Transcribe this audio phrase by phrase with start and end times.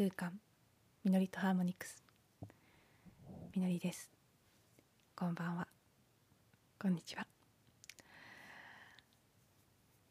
[0.00, 0.32] 空間。
[1.04, 2.02] みのりとハーモニクス。
[3.54, 4.10] みのりです。
[5.14, 5.68] こんばんは。
[6.80, 7.26] こんにちは。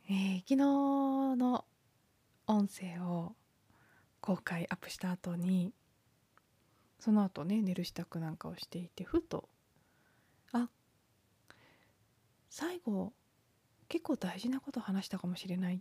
[0.08, 1.66] えー、昨日の
[2.46, 3.34] 音声を
[4.22, 5.73] 公開アップした後に
[6.99, 9.49] その後ね寝る支度なんかをしていてふと
[10.52, 10.70] あ
[12.52, 13.12] 最後
[13.88, 15.80] 結構大事なこと話したかもしれないっ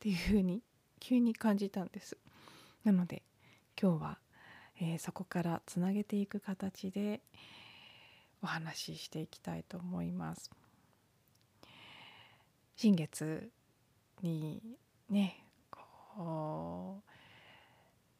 [0.00, 0.64] ていうふうに
[0.98, 2.18] 急に感じたんです。
[2.84, 3.22] なので
[3.80, 4.18] 今日は、
[4.80, 7.22] えー、そこからつなげていく形で
[8.42, 10.50] お話ししていきたいと思います。
[12.76, 13.50] 新月
[14.22, 14.60] に
[15.08, 17.14] ねこう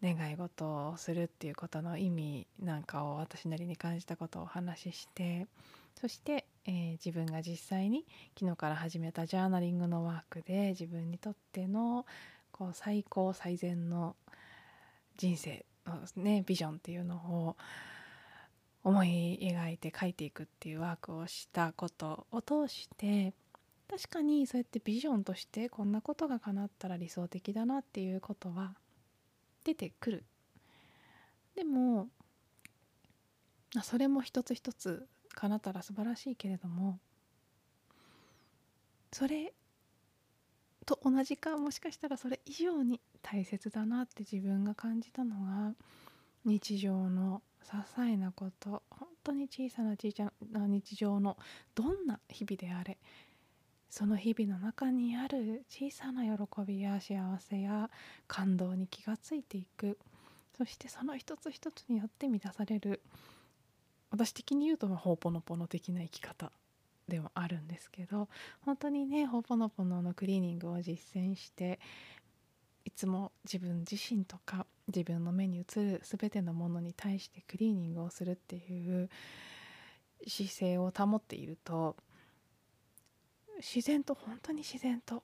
[0.04, 5.46] 願い事をするっていうことの意味なんかを私なりに感じたことをお話しして
[6.00, 8.04] そして、えー、自分が実際に
[8.38, 12.04] 昨日から始めたジャーナリングのワークで自分にとっての
[12.52, 14.14] こう最高最善の
[15.16, 17.56] 人生のねビジョンっていうのを
[18.82, 23.32] 思い描いて書いていくっていうワークをしたことを通して
[23.88, 28.74] 確かにそうやってビジョンとしてこんなことが叶ったら理想的だなっていうことは
[29.64, 30.24] 出てくる。
[31.54, 32.08] でも
[33.82, 36.98] それも一つ一つ叶ったら素晴らしいけれども
[39.12, 39.52] それ
[40.84, 45.74] と同じかもしかしたらそれ以上に大切だなって自分が感じたのが
[46.44, 51.36] 日常の些細なこと本当に小さな小さな日常の
[51.74, 52.98] どんな日々であれ
[53.88, 57.90] その日々の中にある小さな喜びや幸せや
[58.26, 59.98] 感動に気がついていく
[60.58, 63.00] そしてその一つ一つによって満たされる
[64.10, 66.52] 私的に言うとほうぽのぽの的な生き方
[67.08, 68.28] でもあるんですけど
[68.62, 71.78] 本当にねほぽのぽののクリーニングを実践して
[72.84, 79.08] いつも自分自身とか自分の目に映る全てのものに対してクリーニングをするっていう
[80.26, 81.96] 姿勢を保っていると
[83.58, 85.22] 自然と本当に自然と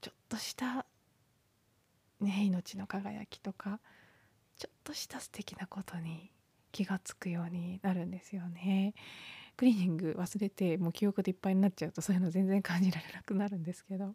[0.00, 0.86] ちょっとした
[2.20, 3.80] ね命の輝きとか
[4.56, 6.30] ちょっとした素敵なことに
[6.72, 8.94] 気が付くようになるんですよね。
[9.56, 14.14] クリーニング忘れてもう記憶でいっぱいになっちゃうとそういうの全然感じられなくなるんですけど。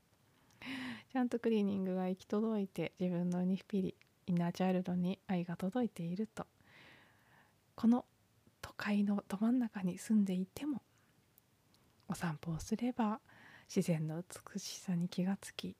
[1.11, 3.95] ちゃんとクリーニングが行き届いて自分のニヒピリ
[4.27, 6.45] インナーチャイルドに愛が届いていると。
[7.75, 8.05] この
[8.61, 10.81] 都会のど真ん中に住んでいても
[12.09, 13.21] お散歩をすれば
[13.73, 15.77] 自然の美しさに気がつき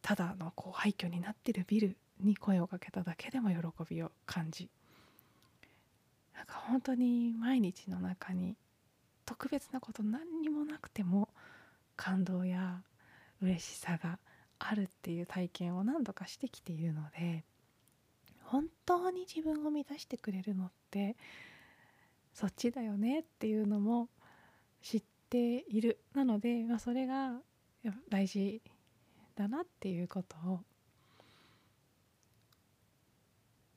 [0.00, 3.56] ただのこう廃墟になってるビルに声をかけただけでも喜
[3.88, 4.70] びを感じ
[6.40, 8.56] なんか本当に毎日の中に
[9.26, 11.28] 特別なこと何にもなくても
[11.96, 12.80] 感動や
[13.42, 14.18] 嬉しさが
[14.58, 17.44] あるっていう体験を何度かしてきているので
[18.44, 21.14] 本当に自分を満たしてくれるのって
[22.32, 24.08] そっちだよねっていうのも
[24.80, 25.98] 知っている。
[26.14, 27.34] なので、まあ、それが
[28.08, 28.62] 大事
[29.36, 30.60] だなっていうことを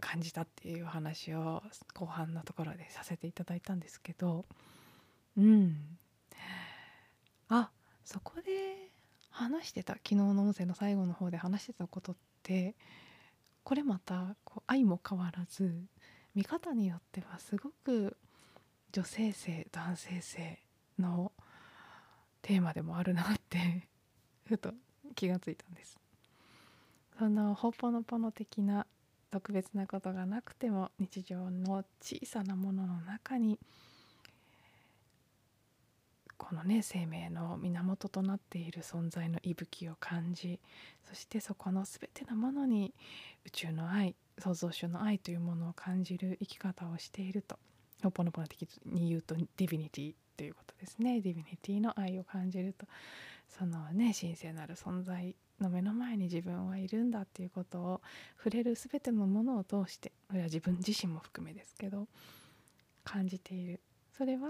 [0.04, 4.44] 感じたっていう話を後半のところでさせていただいたんですけど
[5.38, 5.98] うん
[7.48, 7.70] あ
[8.04, 8.92] そこで
[9.30, 12.76] 話してた昨日の音声の最後の方で話してたことって
[13.64, 15.74] これまたこう愛も変わらず
[16.36, 18.18] 見方によってはすごく
[18.92, 20.60] 女性性男性性
[21.00, 21.32] の
[22.42, 23.88] テーマでもあるなって
[24.46, 24.74] ふと
[25.16, 25.98] 気がついたんです。
[27.18, 28.86] そのほぽのぽの的な
[29.34, 33.58] 特別なことがなくても日常の小さなものの中に
[36.38, 40.60] このね生命の源となっている存在の息吹を感じ
[41.10, 42.94] そしてそこの全てのものに
[43.48, 47.58] 宇宙の愛創造主の愛というものを感じる生き方をしていると。
[48.04, 51.22] ホオポノポノ的に言うと divinity ということですね。
[51.22, 52.86] divinity の愛を感じると。
[53.58, 58.02] そのね神聖なる存在の目の前に自分はいるんだっていうことを
[58.38, 62.08] 触れる全てのものを通してこれは自分自身も含めですけど
[63.04, 63.80] 感じている。
[64.18, 64.48] それは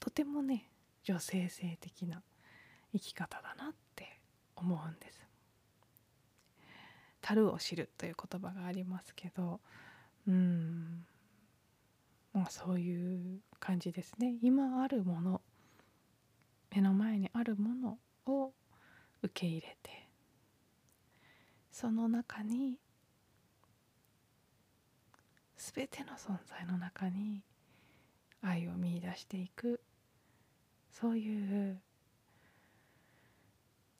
[0.00, 0.70] とてもね
[1.02, 2.22] 女性性的な
[2.92, 4.20] 生き方だなって
[4.56, 5.20] 思うんです。
[7.20, 9.60] 樽を知るという言葉がありますけど
[10.26, 11.04] うん。
[12.32, 14.36] まあそういう感じですね。
[14.42, 15.40] 今あるもの
[16.74, 18.52] 目の前にあるものを
[19.22, 20.08] 受け入れて
[21.70, 22.78] その中に
[25.56, 27.42] 全ての存在の中に
[28.42, 29.80] 愛を見いだしていく
[30.90, 31.80] そういう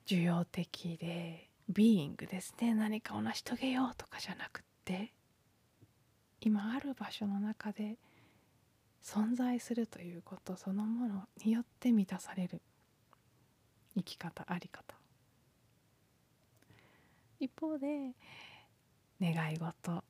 [0.06, 2.74] 受容的でビーイングですね。
[2.74, 5.14] 何かを成し遂げようとかじゃなくって
[6.40, 7.96] 今ある場所の中で
[9.04, 12.62] 存在するということそのものによって満たされる
[13.96, 14.94] 生き方あり方。
[17.38, 18.12] 一方で
[19.20, 20.02] 願い事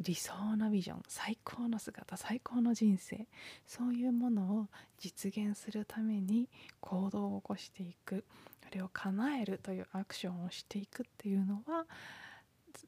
[0.00, 3.26] 理想のビジョン最高の姿最高の人生
[3.66, 4.66] そういうものを
[4.98, 6.48] 実現するために
[6.80, 8.24] 行動を起こしていく
[8.64, 11.86] それを叶えるというアクションをしていくっていうのは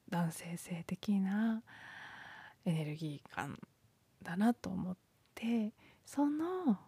[0.08, 1.62] 男性性的な
[2.64, 3.58] エネルギー感
[4.22, 4.96] だなと思っ
[5.34, 5.72] て
[6.04, 6.78] その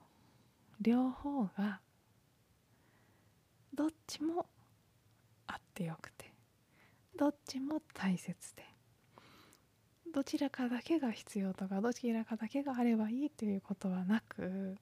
[0.80, 1.80] 両方が
[3.74, 4.46] どっちも
[5.46, 6.32] あってよくて
[7.18, 8.64] どっちも大切で
[10.12, 14.76] どちらかだけが必要とかどちらかだけがあればいいということはなく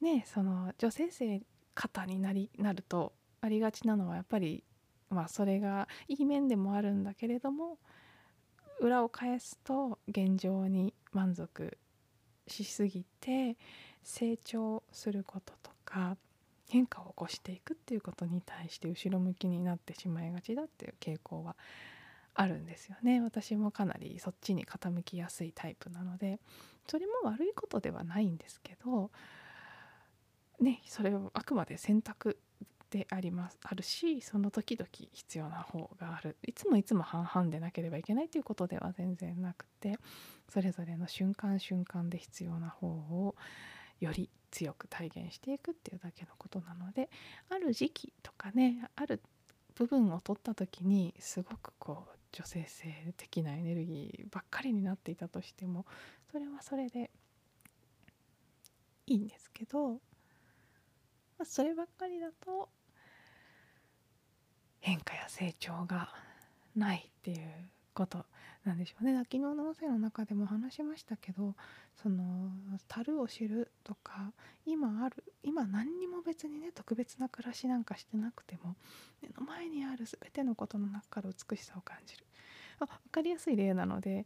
[0.00, 1.42] ねその女性性
[1.74, 4.64] 方になりなるとありがちなのはやっぱり
[5.10, 7.78] まあそれがいい面でもあるんだけれども
[8.80, 11.78] 裏を返すと現状に満足
[12.46, 13.56] しすぎて
[14.02, 16.16] 成長することとか
[16.68, 21.56] 変化を起こしていくっていうことに対して後ろ向きになってしまいがちだっていう傾向は
[22.34, 23.20] あるんですよね。
[23.22, 26.38] 私もかなりそっちに傾きやすいタイプなので
[26.86, 29.10] それも悪いことではないんですけど
[30.60, 32.38] ねそれをあくまで選択
[32.96, 33.58] であります。
[33.62, 36.36] あるしその時々必要な方がある。
[36.46, 39.98] いつもいつも半々でなければいけないということでは全然なくて
[40.48, 43.34] それぞれの瞬間瞬間で必要な方を
[44.00, 47.10] より強く体現していくっていうだけのことなので
[47.50, 49.20] ある時期とかねある
[49.74, 55.84] 部分を取った時にすごくこう女性性的なエネルギーばっかりになっていたとしても
[56.30, 57.10] それはそれで
[59.06, 60.00] いいんですけど、
[61.38, 62.68] ま、そればっかりだと
[64.86, 66.14] 変化や成長が
[66.76, 67.38] ないっていう
[67.92, 68.24] こと
[68.64, 69.18] なんでしょうね。
[69.18, 71.56] 昨日の音声の中でも話しましたけど
[72.00, 72.52] その
[72.86, 74.30] 樽を知るとか
[74.64, 78.76] 今ある今何にも別にね特別な暮らしなんかしてなくても
[79.20, 82.24] 目の前にある全てのことの中から美しさを感じる。
[82.78, 84.24] あ分かりやすい例なので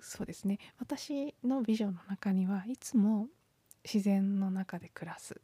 [0.00, 0.58] そうですね。
[0.78, 3.26] 私のビジョンの中にはいつも
[3.84, 5.38] 自然の中で暮らす。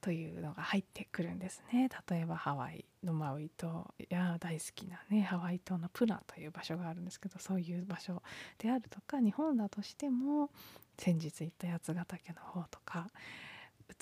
[0.00, 1.88] というのが入ってくるんですね。
[2.08, 3.94] 例えばハワイのマウイ島。
[4.08, 8.22] や大好きなねハワイ島のプラという場所があるんですけどそういう場所
[8.58, 10.50] であるとか日本だとしても
[10.98, 13.08] 先日行った八ヶ岳の方とか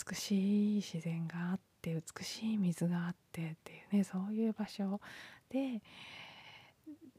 [0.08, 5.00] 美しい自然があって美しい水があってっていうねそういう場所
[5.50, 5.82] で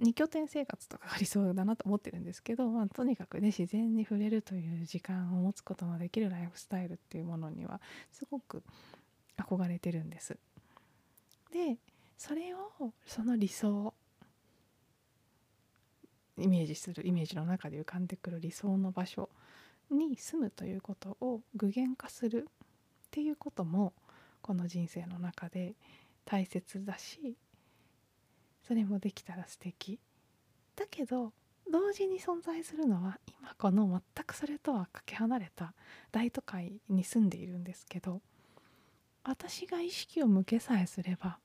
[0.01, 7.79] 2拠点生活とかありそうだなと思ってるんですけど、まあ、とにかくね自然に触れるという時間を持つことのできるライフスタイルっていうものには
[8.11, 8.63] すごく
[9.37, 10.37] 憧れてるんです。
[11.51, 11.77] で
[12.17, 13.93] それをその理想
[16.37, 19.29] イメージするイメージの中で浮かんでくる理想の場所
[19.89, 23.93] に住むということを具現化するっていうことも
[24.41, 25.75] この人生の中で
[26.25, 27.35] 大切だし
[28.67, 29.99] それもできたら素敵。
[30.75, 31.33] だけど
[31.71, 35.73] 同時に存在するのは今この全くそれとはかけ離れた
[36.11, 38.21] 大都会に住んでいるんですけど
[39.23, 41.39] 私が意識を向けさえすれば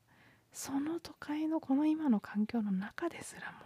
[0.53, 3.59] その都会のこの今の環境の中ですらも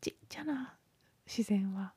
[0.00, 0.74] ちっちゃな
[1.26, 1.92] 自然は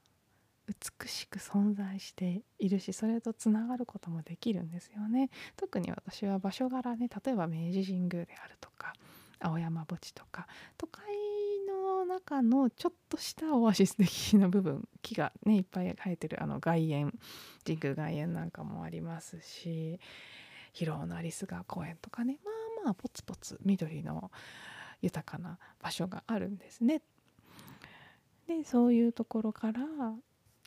[0.67, 5.29] 美しく存在しているしそれとつながることもできるんですよね。
[5.57, 8.93] 特に私は場所柄ね例えば明治神宮であるとか
[9.43, 10.47] 青山墓地とか
[10.77, 11.03] 都会
[11.67, 17.13] の中のちょっとしたオアシス的な部分木がねいっぱい生えてるあの外苑
[17.65, 19.99] 神宮外苑なんかもありますし
[20.71, 24.31] 広尾のアリス川公園とかねまあまあポツポツ緑の
[25.01, 27.01] 豊かな場所があるんですね。
[28.47, 29.81] でそういうところから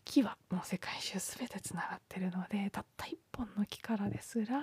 [0.05, 4.63] 木はもう世界中全てつながってるのでたった一本の木からですら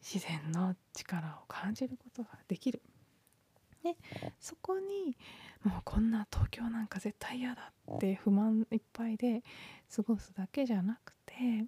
[0.00, 2.82] 自然の力を感じることができる
[3.84, 3.96] で
[4.40, 5.16] そこに
[5.62, 9.42] もうこんな東京なんか絶対嫌だって不満いっぱいで
[9.94, 11.66] 過ごすだけじゃなくて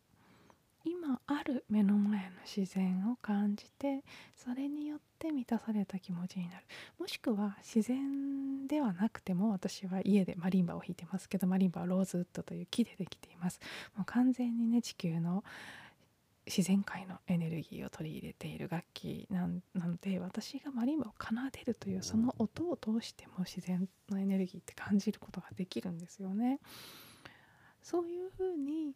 [0.84, 4.02] 今ある目の前の自然を感じて
[4.36, 6.64] それによって満たされた気持ちになる。
[6.98, 13.60] もしくは自然ではなくても私は家でマリンバを弾いてますけどマリンバはローズウッドという木でできています。
[13.96, 15.42] もう完全にね地球の
[16.46, 26.60] 自然界のエネルギーを取り入れている楽器なので私がマリンバを奏でるというその音を通しても自然のエネルギーって感じることができるんですよね。
[27.82, 28.94] そういうふうに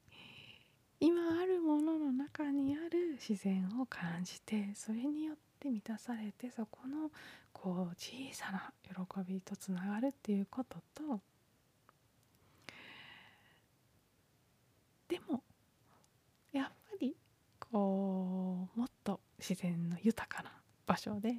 [1.00, 7.10] 今あるものの中にある自然を感じてそれによっで満たされてそこの
[7.52, 11.20] こう小さな喜びとつながるっていうことと
[15.08, 15.42] でも
[17.72, 20.52] こうもっと自然の豊かな
[20.86, 21.36] 場所で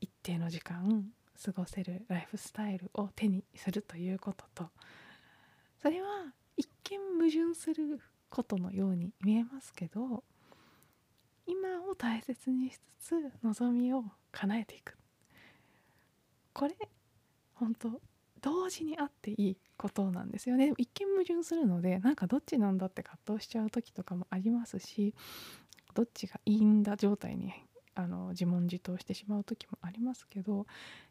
[0.00, 1.06] 一定の時間
[1.42, 4.70] 過ごせるライフスタイルを手にするということと
[5.80, 6.08] それは
[6.56, 10.22] 一見矛盾することのように見えますけど
[11.46, 14.96] 今を大切にしつつ望みを叶えていく。
[16.52, 16.76] これ
[17.54, 18.00] 本当
[18.40, 20.72] 同時にあっていいことなんですよね。
[20.76, 25.14] 一見矛盾するのでなんかどっちなんだって葛藤しちゃう時とかもありますし
[25.94, 27.52] どっちがいいんだ状態に
[27.94, 30.66] あの自問自答してしまう時もありますけど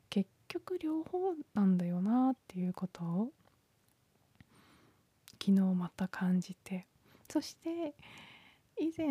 [0.10, 3.32] 結局両方なんだよなっていうことを
[5.42, 6.88] 昨日また感じて
[7.30, 7.94] そして
[8.82, 9.08] 以前、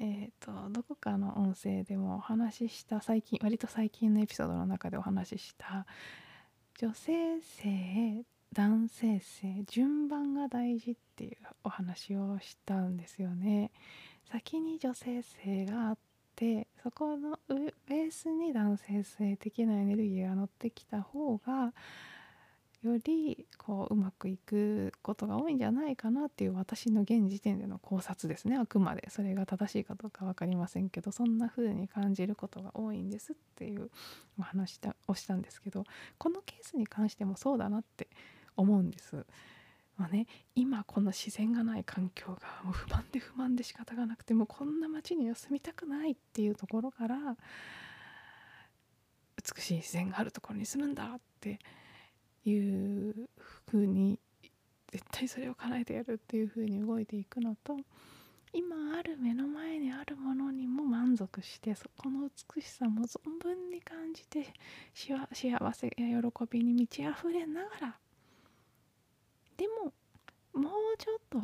[0.00, 5.86] えーと、どこかの音声でもお話しした最近割と最近のエピソードの中でお話しした
[6.78, 13.70] 女性性男性性順番が大事っていうお話をしたんですよね。
[14.30, 15.98] 先に女性性があっ
[16.34, 21.72] てそこのベースに男性性的なエネルギーが乗ってきた方が
[22.86, 33.90] よりこううまくいくことが多いんじゃないかなっていう私の現時点での考察ですねあくまでそれが正しいかどうか分かりませんけどそんな風に感じることが多いんですっていう
[34.38, 35.84] お話をしたんですけど
[36.18, 38.08] このケースに関してもそうだなって
[38.56, 39.26] 思うんです。
[39.96, 47.16] まあね、今この自然がない環境がもう不満で不満で仕方がなくてもこんな街には住みたくないっていうところから
[49.54, 51.58] 美しい自然があるところに住むんだって
[52.50, 53.28] いう
[53.70, 54.18] ふうに
[54.92, 57.76] 絶対それを叶えてやるっていうふうに動いていくのと
[58.52, 64.46] 今ある目の前にあるものにも満足してそこの美しさも存分に感じて
[64.94, 67.96] 幸せや喜びに満ち溢れながら
[69.56, 69.92] でも
[70.58, 71.38] もうちょっと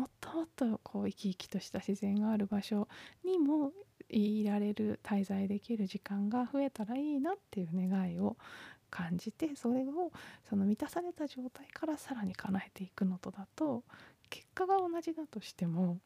[0.00, 2.88] もっともっとこう生き生きとした自然がある場所
[3.24, 3.72] にも
[4.08, 8.36] いられる滞在できる時間が増えたらいいなっていう願いを
[8.90, 10.12] 感じてそれを
[10.48, 13.82] その満たされた状態からさらに叶えていくのとだと
[14.30, 15.98] 結果が同じだとしても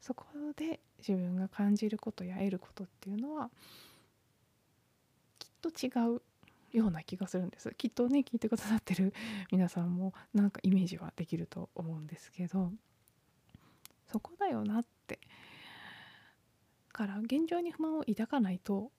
[0.00, 0.24] そこ
[0.56, 3.50] で自分が感じることや得ることっていうのは
[5.38, 6.22] きっと違う
[6.72, 7.74] ような気がするんです。
[7.76, 9.12] きっとね聞いてくださってる
[9.50, 12.72] 皆さんもなんかイメージはできると思うんですけど。
[14.10, 15.20] そこだよなって。
[16.92, 18.90] から現状に不満を抱かないと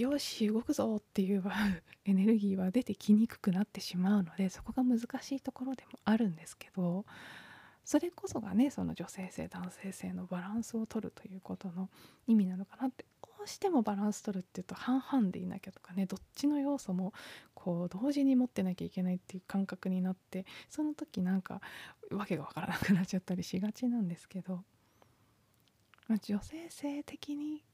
[0.00, 1.42] よし動くぞっていう
[2.04, 7.06] エネルギーは出てきにくくなってしまうのでそこが難しいところでもあるんですけど
[7.82, 11.88] それこそがねその女性性男性性のバランスを取るということの
[12.26, 17.14] 意味なのかなってどうしてもバランス取るっていうと半々でいなきゃとかねどっちの要素も
[17.54, 21.62] こう同時に持ってなきゃいけないっていう感覚になってその時なんか
[22.10, 24.62] 訳が分からなくなっちゃったりしがちなんですけど、
[26.08, 27.64] ま、女性性的に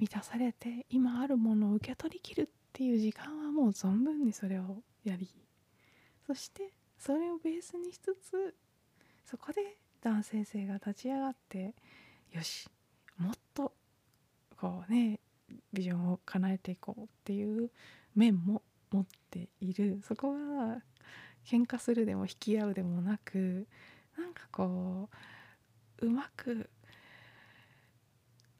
[0.00, 5.28] 満たされて今あるものを受け取りきるっていう時間はもう存分にそれをやり
[6.26, 8.54] そしてそれをベースにしつつ
[9.26, 9.60] そこで
[10.02, 11.74] 男性性が立ち上がって
[12.32, 12.66] よし
[13.18, 13.72] もっと
[14.56, 15.20] こうね
[15.72, 17.70] ビジョンを叶えていこうっていう
[18.14, 20.00] 面も持っている。
[20.06, 20.78] そこが
[21.44, 23.66] 喧嘩するでも引き合うでもなく
[24.16, 25.08] なんかこ
[26.00, 26.70] ううまく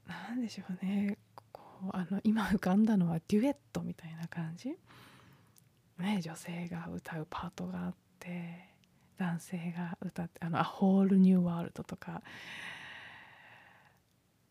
[0.06, 1.18] なんでしょうね。
[1.92, 4.76] あの今浮かんだのはデュエットみたいな感じ、
[5.98, 8.68] ね、女性が歌うパートがあって
[9.16, 12.22] 男性が歌ってあの「A Whole New World」とか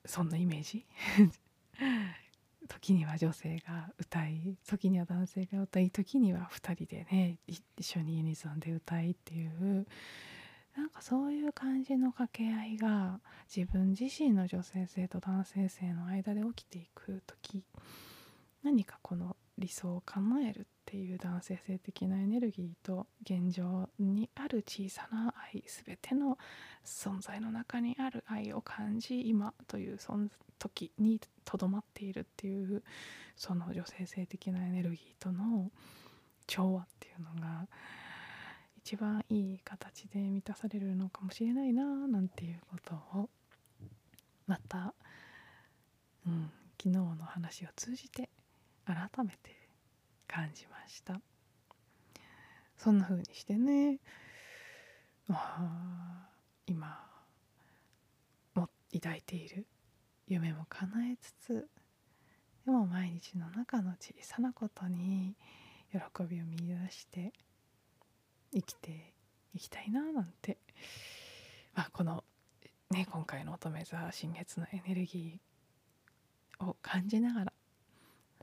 [0.06, 0.86] そんなイメージ？
[2.68, 9.88] 時には女性が歌い時には男性が歌い時には2人でね一緒にユニゾンで歌いっていう
[10.80, 13.20] なんかそういう感じの掛け合いが
[13.54, 17.66] 自分自身の女性性と男性性の間で起きていく時
[18.64, 26.38] 何かこの理想を叶えるっていう男性性的なエネルギーと現状にある小さな愛全ての
[26.86, 32.84] 存在の中にある愛を感じ今というその時にとどまっているっていう
[33.36, 35.72] その女性性的なエネルギーとの
[36.48, 37.68] 調和っていうのが
[38.90, 43.30] 一番いい形で満たされるのかもしれないななんていうことを
[44.48, 44.96] また、
[46.26, 46.50] うん、
[46.82, 48.32] 昨日の話を通じて
[48.88, 49.56] 改めて
[50.28, 51.22] 感じました。
[52.78, 54.00] そんな風にしてね。
[55.30, 56.28] あ
[56.66, 57.00] 今
[58.56, 59.68] も抱いている
[60.28, 61.68] 夢も叶えつつ
[62.66, 65.36] でも毎日の中の小さなことに
[65.92, 67.34] 喜びを見いだして
[68.54, 69.14] 生きて
[69.54, 70.58] いきたいななんて、
[71.76, 72.24] まあ、この、
[72.92, 77.54] ね、今回の乙女座新月のエネルギーを感じながら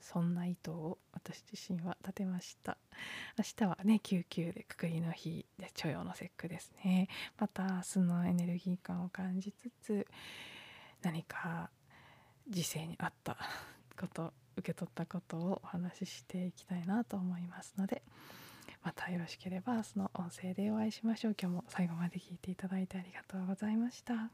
[0.01, 2.77] そんな意図を私自身は立てました。
[3.39, 7.09] 明日はね99でくくりの日で著陽の節句ですね。
[7.39, 10.07] また明日のエネルギー感を感じつつ
[11.03, 11.71] 何か
[12.49, 13.37] 時世に合った
[13.99, 18.03] こと受け取ったことをお話ししていきたいなと思いますので
[18.87, 24.31] またよろしければ明日の音声でお会いしましょう今日も最後まで聞いていただいてありがとうございました。